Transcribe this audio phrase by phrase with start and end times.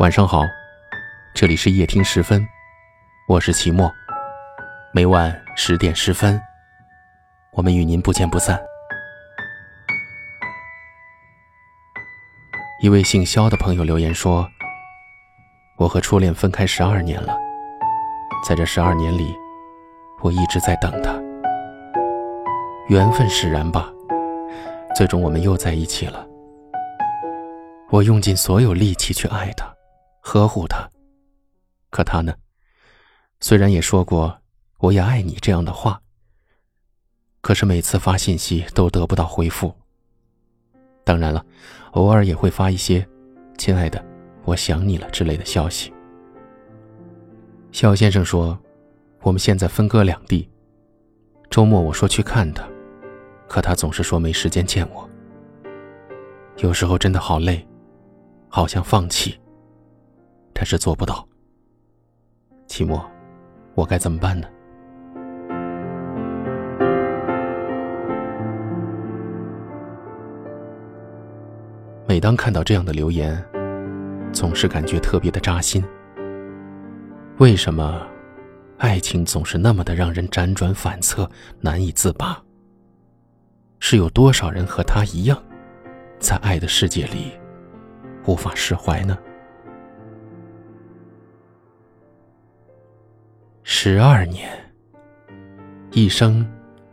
[0.00, 0.46] 晚上好，
[1.34, 2.42] 这里是夜听十分，
[3.28, 3.92] 我是齐墨。
[4.94, 6.40] 每晚十点十分，
[7.52, 8.58] 我们与您不见不散。
[12.82, 14.48] 一位姓肖的朋友留言说
[15.76, 17.36] ：“我和初恋分开十二年了，
[18.48, 19.36] 在这十二年里，
[20.22, 21.12] 我一直在等他。
[22.88, 23.92] 缘分使然吧，
[24.96, 26.26] 最终我们又在一起了。
[27.90, 29.70] 我用尽所有力气去爱他。”
[30.20, 30.88] 呵护他，
[31.90, 32.34] 可他呢？
[33.40, 34.38] 虽然也说过
[34.78, 36.00] “我也爱你”这样的话，
[37.40, 39.74] 可是每次发信息都得不到回复。
[41.04, 41.44] 当然了，
[41.92, 43.06] 偶尔也会发一些
[43.56, 44.04] “亲爱的，
[44.44, 45.92] 我想你了”之类的消息。
[47.72, 48.56] 肖先生说
[49.22, 50.48] ：“我们现在分隔两地，
[51.48, 52.68] 周末我说去看他，
[53.48, 55.08] 可他总是说没时间见我。
[56.58, 57.66] 有时候真的好累，
[58.48, 59.34] 好想放弃。”
[60.52, 61.26] 但是做不到，
[62.66, 63.02] 期末，
[63.74, 64.46] 我该怎么办呢？
[72.06, 73.42] 每当看到这样的留言，
[74.32, 75.82] 总是感觉特别的扎心。
[77.38, 78.06] 为什么
[78.78, 82.42] 爱情总是那么的让人辗转反侧、难以自拔？
[83.78, 85.42] 是有多少人和他一样，
[86.18, 87.32] 在爱的世界里
[88.26, 89.16] 无法释怀呢？
[93.72, 94.50] 十二年，
[95.92, 96.44] 一生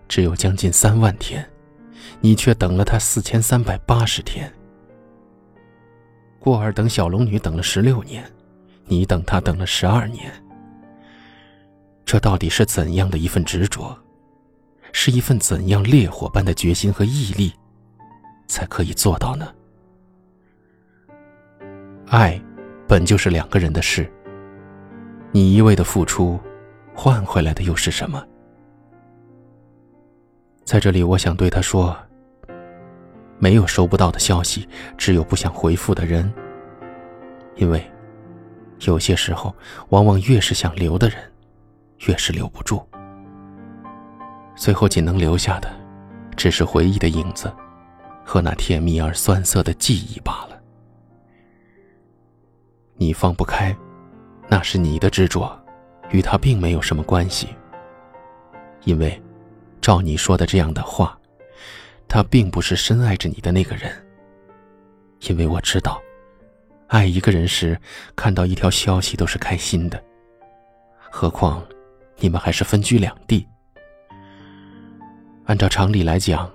[0.08, 1.44] 只有将近三万天，
[2.22, 4.50] 你却等了他四千三百八十天。
[6.40, 8.24] 过儿等小龙女等了十六年，
[8.86, 10.32] 你等他等了十二年。
[12.06, 13.98] 这到底是怎样的一份执着？
[14.94, 17.52] 是一份怎样烈火般的决心和毅力，
[18.48, 19.52] 才可以做到呢？
[22.06, 22.40] 爱，
[22.88, 24.08] 本就是两个人的事。
[25.32, 26.40] 你一味的付出。
[27.00, 28.26] 换回来的又是什么？
[30.66, 31.96] 在这里，我想对他说：
[33.38, 36.34] 没有收不到的消息，只有不想回复的人。
[37.56, 37.88] 因为，
[38.88, 39.56] 有些时候，
[39.90, 41.20] 往往越是想留的人，
[42.08, 42.84] 越是留不住。
[44.56, 45.70] 最后，仅能留下的，
[46.36, 47.54] 只是回忆的影子，
[48.26, 50.60] 和那甜蜜而酸涩的记忆罢了。
[52.96, 53.74] 你放不开，
[54.48, 55.56] 那是你的执着。
[56.10, 57.50] 与他并没有什么关系，
[58.84, 59.22] 因为，
[59.82, 61.18] 照你说的这样的话，
[62.08, 63.92] 他并不是深爱着你的那个人。
[65.28, 66.02] 因为我知道，
[66.88, 67.80] 爱一个人时，
[68.16, 70.02] 看到一条消息都是开心的，
[71.10, 71.66] 何况
[72.18, 73.48] 你们还是分居两地。
[75.46, 76.50] 按照常理来讲，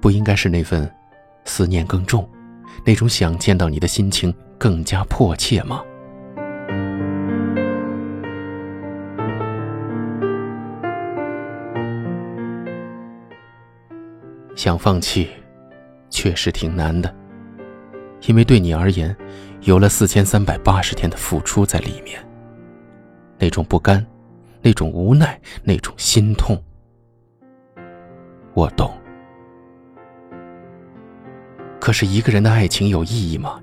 [0.00, 0.90] 不应该是那份
[1.44, 2.28] 思念更重，
[2.84, 5.82] 那种想见到你的心情更加迫切吗？
[14.62, 15.28] 想放弃，
[16.08, 17.12] 确实挺难的。
[18.28, 19.16] 因为对你而言，
[19.62, 22.24] 有了四千三百八十天的付出在里面。
[23.40, 24.06] 那种不甘，
[24.60, 26.56] 那种无奈，那种心痛，
[28.54, 28.96] 我懂。
[31.80, 33.60] 可是，一个人的爱情有意义吗？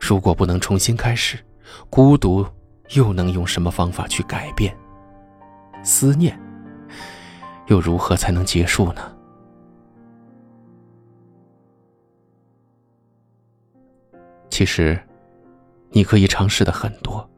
[0.00, 1.38] 如果不能重新开始，
[1.88, 2.44] 孤独
[2.96, 4.76] 又能用什么方法去改变？
[5.84, 6.36] 思念
[7.68, 9.16] 又如何才能结束呢？
[14.50, 15.00] 其实，
[15.90, 17.28] 你可以尝试的很多，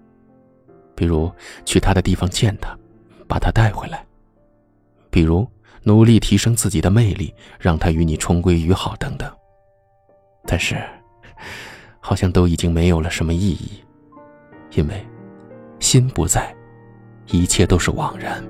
[0.94, 1.30] 比如
[1.64, 2.76] 去他的地方见他，
[3.28, 3.98] 把他带回来；
[5.10, 5.46] 比如
[5.82, 9.30] 努力提升自己的魅力，让他与你重归于好等等。
[10.46, 10.82] 但是，
[12.00, 13.82] 好像都已经没有了什么意义，
[14.72, 15.06] 因为
[15.78, 16.54] 心不在，
[17.26, 18.42] 一切都是枉然。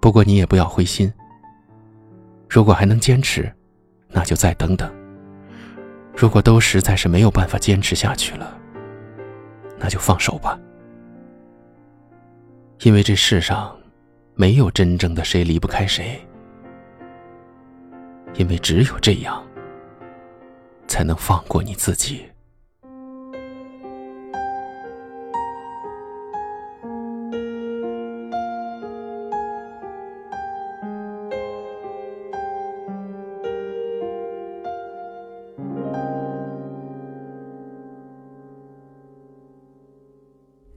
[0.00, 1.12] 不过你也不要灰心。
[2.48, 3.52] 如果还能坚持，
[4.08, 4.88] 那就再等等；
[6.16, 8.58] 如果都实在是没有办法坚持下去了，
[9.78, 10.58] 那就放手吧。
[12.82, 13.76] 因为这世上
[14.34, 16.18] 没有真正的谁离不开谁，
[18.34, 19.44] 因为只有这样，
[20.88, 22.24] 才能放过你自己。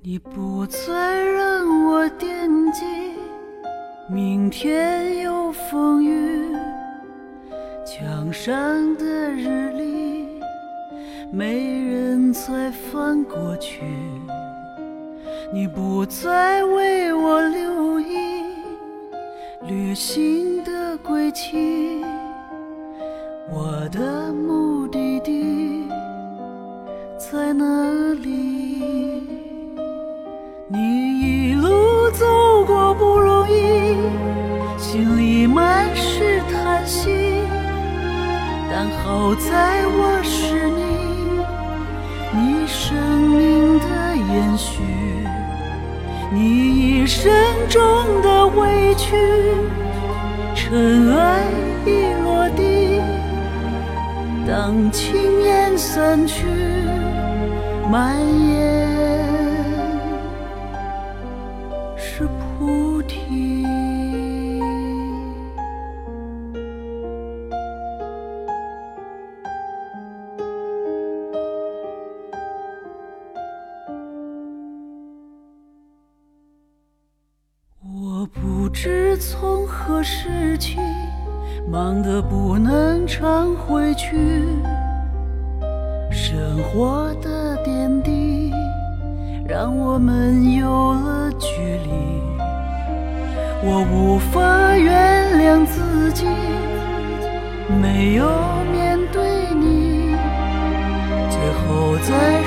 [0.06, 2.30] 你不再让我惦
[2.74, 2.84] 记，
[4.10, 6.54] 明天有风雨，
[7.86, 8.54] 墙上
[8.98, 10.28] 的日历，
[11.32, 13.86] 没人再翻过去。
[15.54, 18.44] 你不再为我留意
[19.66, 22.04] 旅行的轨迹，
[23.50, 25.88] 我的目的地
[27.18, 28.63] 在哪里？
[39.34, 41.42] 不在我是你，
[42.38, 42.94] 你生
[43.32, 44.84] 命的延续，
[46.32, 47.34] 你一生
[47.68, 47.82] 中
[48.22, 49.16] 的委屈，
[50.54, 51.46] 尘埃
[51.84, 53.02] 已落地。
[54.48, 56.46] 当青烟散去，
[57.90, 58.16] 蔓
[58.52, 58.93] 延。
[79.18, 80.78] 从何时起，
[81.68, 84.44] 忙得不能常回去，
[86.12, 88.52] 生活的点滴
[89.48, 91.48] 让我们有了距
[91.84, 91.90] 离。
[93.66, 96.26] 我无法原谅自己，
[97.82, 98.26] 没有
[98.72, 100.16] 面对你，
[101.30, 102.42] 最后再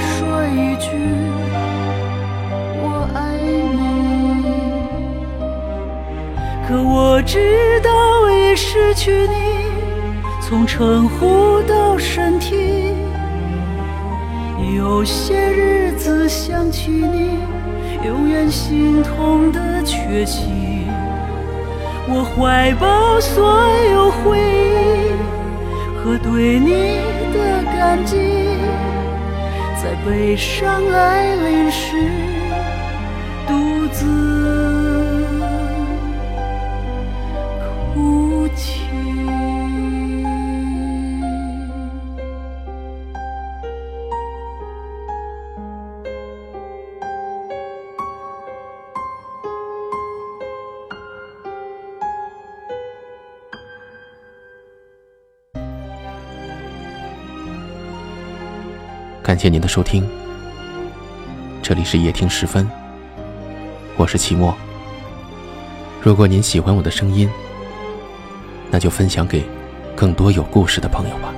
[7.26, 9.66] 直到已失去你，
[10.40, 12.94] 从称呼到身体，
[14.76, 17.40] 有些日子想起你，
[18.06, 20.46] 永远心痛的缺席。
[22.08, 25.10] 我怀抱所有回忆
[25.98, 27.00] 和对你
[27.34, 28.16] 的感激，
[29.82, 31.96] 在悲伤来临时，
[59.26, 60.08] 感谢您的收听，
[61.60, 62.70] 这里是夜听时分，
[63.96, 64.56] 我是齐墨。
[66.00, 67.28] 如果您喜欢我的声音，
[68.70, 69.44] 那就分享给
[69.96, 71.34] 更多有故事的朋友吧。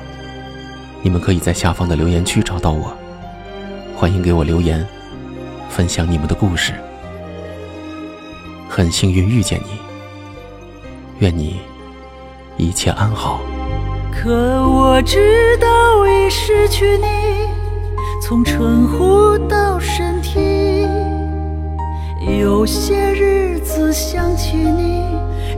[1.01, 2.95] 你们可以在下方的留言区找到我，
[3.97, 4.87] 欢迎给我留言，
[5.71, 6.75] 分享你们的故事。
[8.69, 9.79] 很幸运遇见你，
[11.21, 11.59] 愿你
[12.59, 13.41] 一切安好。
[14.13, 17.49] 可我知道已失去你，
[18.29, 20.87] 从称呼到身体，
[22.39, 25.03] 有些日子想起你，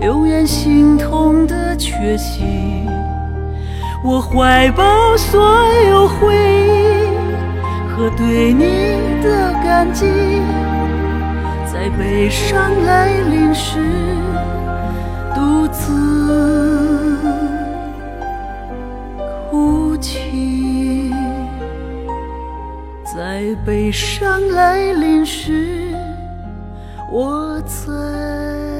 [0.02, 2.44] 永远心痛的缺席。
[4.04, 10.06] 我怀抱所有回忆和对你的感激，
[11.66, 12.56] 在悲伤
[12.86, 13.80] 来临时，
[15.34, 16.69] 独自
[23.64, 25.94] 悲伤来临时
[27.12, 28.79] 我在